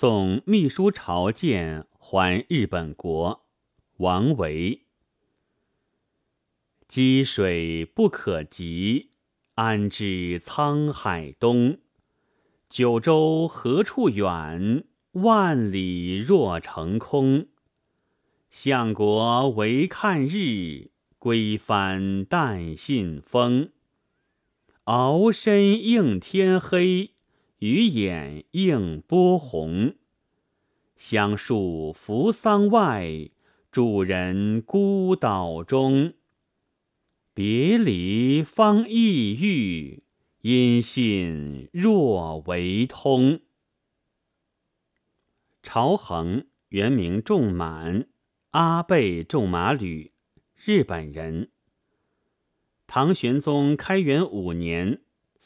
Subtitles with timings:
[0.00, 3.44] 送秘书朝见还日本国，
[3.98, 4.86] 王维。
[6.88, 9.10] 积水不可及，
[9.56, 11.80] 安知沧海东？
[12.70, 14.84] 九州何处远？
[15.12, 17.48] 万里若成空。
[18.48, 23.68] 相国唯看日，归帆但信风。
[24.86, 27.16] 鳌身应天黑，
[27.60, 29.94] 鱼眼映波红。
[30.96, 33.28] 香树扶桑外，
[33.70, 36.14] 主人孤岛中。
[37.34, 40.02] 别离方意郁，
[40.40, 43.40] 音信若为通。
[45.62, 48.08] 朝衡原名仲满，
[48.52, 50.10] 阿倍仲麻吕，
[50.56, 51.50] 日本人。
[52.86, 55.02] 唐玄宗开元五年，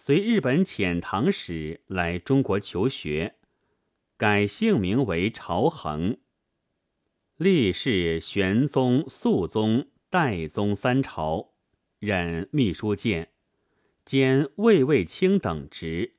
[0.07, 3.37] 随日本遣唐使来中国求学，
[4.19, 6.19] 改姓名为朝衡。
[7.39, 11.55] 历仕玄宗、肃宗、代宗三朝。
[12.01, 13.31] 任秘书监，
[14.05, 16.13] 兼卫尉卿等职。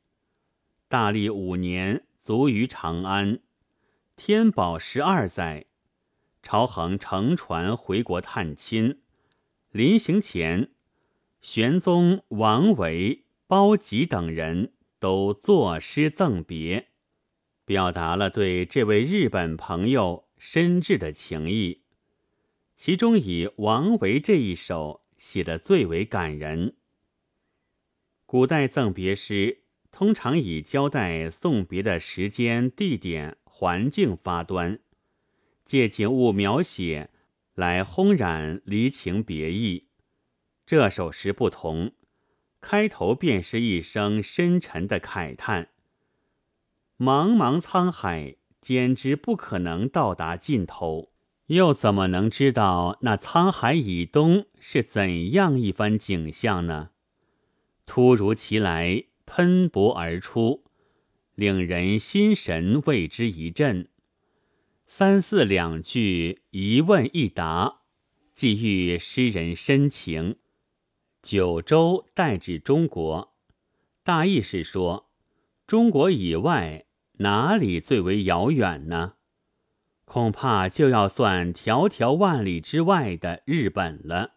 [0.88, 3.40] 大历五年，卒于长安。
[4.16, 5.68] 天宝十二载，
[6.42, 9.04] 朝衡乘船回国探亲。
[9.70, 10.72] 临行前，
[11.40, 16.90] 玄宗、王维、包吉等人都作诗赠别，
[17.66, 21.84] 表达了对这位日本朋友深挚的情谊。
[22.76, 25.06] 其中以王维这一首。
[25.18, 26.76] 写的最为感人。
[28.26, 34.80] 古代赠别诗通常以交代送别的时间、地点、环境发端，
[35.64, 37.10] 借景物描写
[37.54, 39.88] 来烘染离情别意。
[40.66, 41.94] 这首诗不同，
[42.68, 45.70] 开头便是一声深沉的慨叹
[46.98, 51.12] ：“茫茫沧海，简直不可能到达尽头。”
[51.46, 56.90] 又怎么能知道那沧海以东是怎样一番景象呢？
[57.86, 60.64] 突如其来，喷薄而出，
[61.36, 63.90] 令人心神为之一振。
[64.88, 67.82] 三四两句，一问一答，
[68.34, 70.38] 寄予诗人深情。
[71.26, 73.34] 九州代指中国，
[74.04, 75.10] 大意是说，
[75.66, 79.14] 中国以外哪里最为遥远呢？
[80.06, 84.34] 恐怕就要算迢迢万里之外的日本了。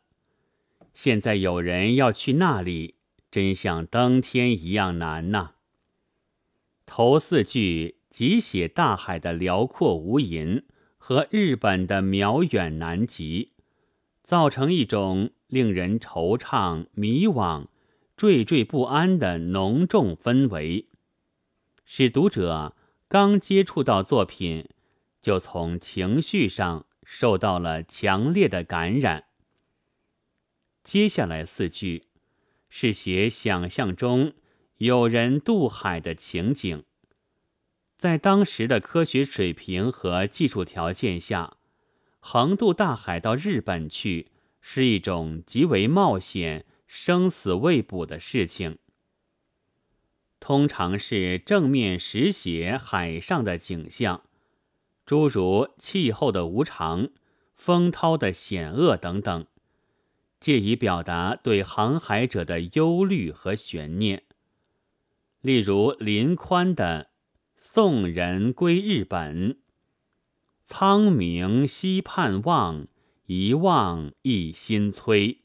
[0.94, 2.94] 现在有人要去那里，
[3.31, 5.56] 真像登天一样难呐。
[6.87, 10.62] 头四句即写大海的辽阔无垠
[10.97, 13.53] 和日本的渺远难及，
[14.25, 17.66] 造成一种令人惆怅、迷惘、
[18.16, 20.86] 惴惴不安的浓重氛围，
[21.84, 22.76] 使读者
[23.09, 24.69] 刚接触到作品。
[25.20, 29.25] 就从情绪上受到了强烈的感染。
[30.84, 32.04] 接下来四句
[32.70, 34.32] 是写想象中
[34.76, 36.84] 有人渡海的情景。
[37.97, 41.56] 在当时的科学水平和技术条件下，
[42.20, 44.28] 横渡大海到日本去
[44.60, 48.78] 是一种极为冒险、生死未卜的事情。
[50.41, 54.22] 通常是正面实写海上的景象。
[55.04, 57.08] 诸如气候的无常、
[57.54, 59.46] 风涛的险恶等等，
[60.38, 64.25] 借以表达对航海者的忧虑和悬念。
[65.40, 67.04] 例如林宽的
[67.56, 69.54] 《送人归日本》
[70.66, 72.86] ：“苍冥溪盼望，
[73.28, 75.42] 一望一心催。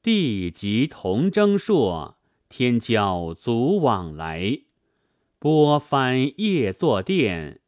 [0.00, 2.16] 地极同征朔，
[2.48, 4.60] 天骄足往来。
[5.40, 7.60] 波翻夜作殿。”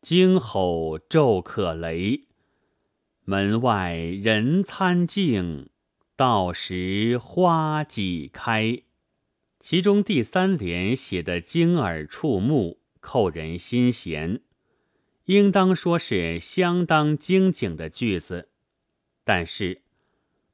[0.00, 2.28] 惊吼骤可雷，
[3.24, 5.68] 门外人参径，
[6.14, 8.82] 到时花几开。
[9.58, 14.42] 其中第三联写的惊耳触目，扣人心弦，
[15.26, 18.48] 应当说是相当精警的句子。
[19.22, 19.82] 但是，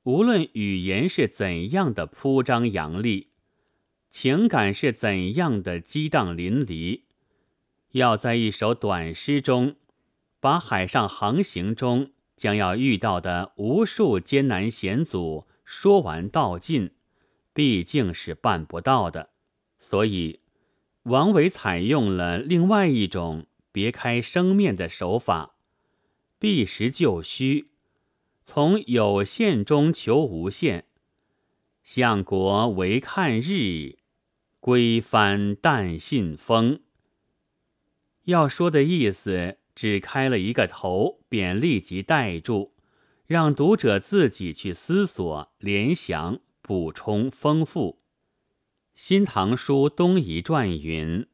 [0.02, 3.28] 无论语言是怎样的铺张扬丽，
[4.10, 7.02] 情感是怎样的激荡淋漓。
[7.92, 9.76] 要在一首短诗中，
[10.40, 16.92] 把海上航行中将要遇到的无数艰难险阻说完道尽，
[17.52, 19.28] 毕竟是办不到的。
[19.78, 20.40] 所以，
[21.02, 25.56] 王维采用了另外一种别开生面的手法，
[26.38, 27.70] 避实就虚，
[28.44, 30.84] 从有限中求无限。
[31.82, 33.96] 相国唯看日，
[34.60, 36.80] 归帆淡信风。
[38.26, 42.72] 要说的意思只开了一个头，便立即带住，
[43.26, 47.98] 让读者自己去思索、联想、补充、丰富。
[49.04, 51.26] 《新唐书·东夷传》云：“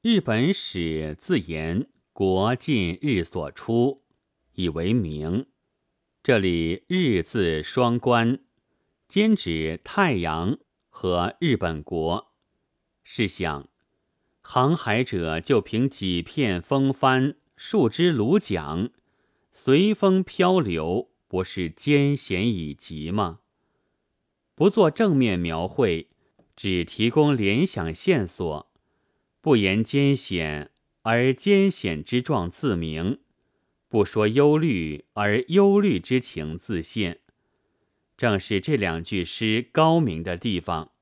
[0.00, 4.04] 日本史自言国尽日所出，
[4.52, 5.46] 以为名。”
[6.22, 8.38] 这里“日”字双关，
[9.08, 10.56] 兼指太阳
[10.88, 12.32] 和日本国。
[13.02, 13.68] 试想，
[14.40, 18.92] 航海者就凭几片风帆、数只橹桨，
[19.50, 23.40] 随风漂流，不是艰险已极吗？
[24.54, 26.10] 不做正面描绘。
[26.54, 28.67] 只提供联想线索，
[29.40, 30.70] 不言艰险，
[31.02, 33.18] 而艰险之状自明；
[33.88, 37.20] 不说忧虑，而忧虑之情自现。
[38.16, 40.92] 正是这两句诗高明的地方。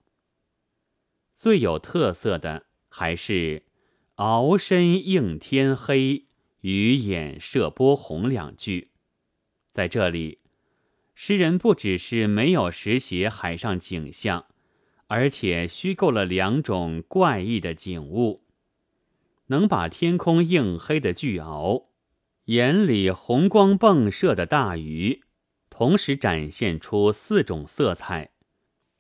[1.39, 3.65] 最有特色的还是
[4.17, 6.27] “鳌身映天黑，
[6.61, 8.91] 鱼眼射波红”两句。
[9.73, 10.41] 在这里，
[11.15, 14.47] 诗人不只是没有实写海上景象。
[15.09, 18.43] 而且虚构了两种怪异的景物，
[19.47, 21.87] 能把天空映黑的巨鳌，
[22.47, 25.23] 眼里红光迸射的大鱼，
[25.71, 28.33] 同时展现出四种色彩：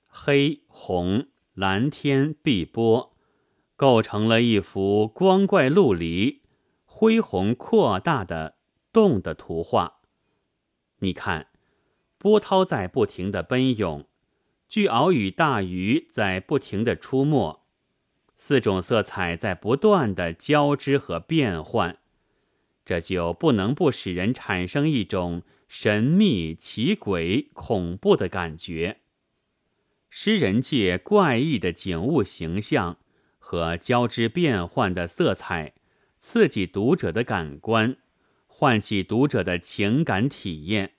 [0.06, 3.16] 黑、红、蓝天、碧波，
[3.74, 6.42] 构成了一幅光怪陆离、
[6.84, 8.58] 恢宏扩大的
[8.92, 10.00] 动的图画。
[11.00, 11.48] 你看，
[12.16, 14.06] 波涛在不停的奔涌。
[14.68, 17.62] 巨鳌与大鱼在不停的出没，
[18.34, 21.98] 四种色彩在不断的交织和变换，
[22.84, 28.98] 这就不能不使人产生一种神秘、奇诡、恐怖的感觉。
[30.10, 32.98] 诗人借怪异的景物形象
[33.38, 35.74] 和交织变换的色彩，
[36.20, 37.96] 刺激读者的感官，
[38.46, 40.92] 唤起读者的情感体验，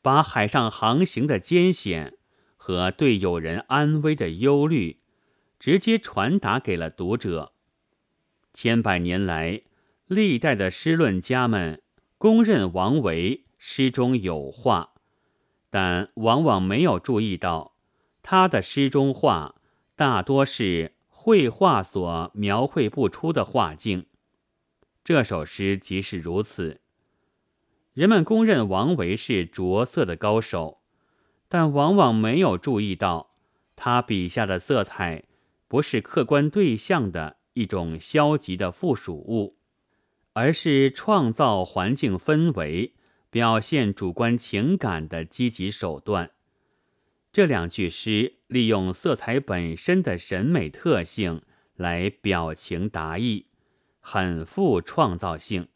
[0.00, 2.16] 把海上航行的艰险。
[2.56, 5.00] 和对友人安危的忧虑，
[5.58, 7.52] 直接传达给了读者。
[8.52, 9.62] 千百年来，
[10.06, 11.82] 历代的诗论家们
[12.18, 14.94] 公认王维诗中有画，
[15.70, 17.74] 但往往没有注意到，
[18.22, 19.56] 他的诗中画
[19.96, 24.06] 大多是绘画所描绘不出的画境。
[25.02, 26.80] 这首诗即是如此。
[27.92, 30.80] 人们公认王维是着色的高手。
[31.54, 33.30] 但往往没有注意到，
[33.76, 35.22] 他笔下的色彩
[35.68, 39.56] 不是客观对象的一种消极的附属物，
[40.32, 42.94] 而是创造环境氛围、
[43.30, 46.32] 表现主观情感的积极手段。
[47.32, 51.42] 这两句诗利用色彩本身的审美特性
[51.76, 53.46] 来表情达意，
[54.00, 55.68] 很富创造性，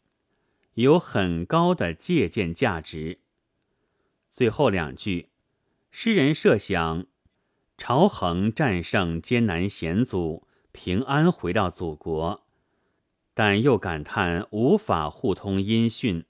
[0.73, 3.21] 有很高的借鉴价值。
[4.33, 5.28] 最后两句。
[5.91, 7.07] 诗人设想，
[7.77, 12.45] 朝衡战胜艰难险阻，平安回到祖国，
[13.33, 16.23] 但又感叹无法互通音讯，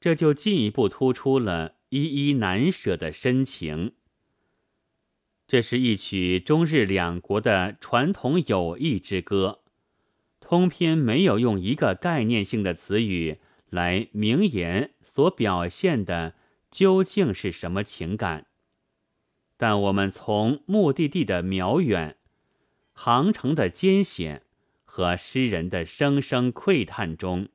[0.00, 3.92] 这就进一步突出了依依难舍的深情。
[5.46, 9.60] 这是一曲中日两国的传统友谊之歌，
[10.40, 13.38] 通篇没有用一个概念性的词语
[13.70, 16.34] 来明言所表现的
[16.70, 18.46] 究竟是什么情感。
[19.56, 22.16] 但我们从目的地的渺远、
[22.92, 24.42] 航程的艰险
[24.84, 27.48] 和诗人的声声喟叹中，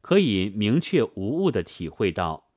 [0.00, 2.48] 可以明确无误地体会到，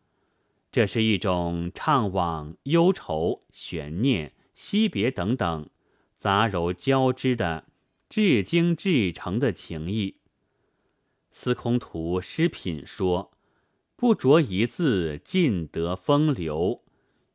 [0.72, 5.70] 这是一种怅惘、忧愁、悬念、惜别等等
[6.18, 7.66] 杂糅交织的
[8.10, 10.18] 至精至诚的情谊。
[11.30, 13.32] 司空图诗品说
[13.96, 16.84] ：“不着一字，尽得风流。”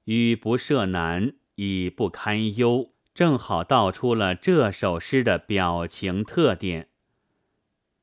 [0.07, 6.91] 语不涉难，已不堪忧，正好道出了这首诗的表情特点。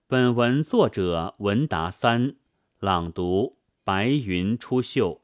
[0.05, 2.36] 本文作者文达三，
[2.79, 5.22] 朗读：白云出岫。